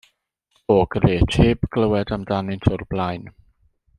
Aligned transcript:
Oh, 0.75 0.85
grêt, 0.95 1.29
heb 1.41 1.69
glywed 1.77 2.15
amdanynt 2.17 2.67
o'r 2.75 2.87
blaen. 2.95 3.31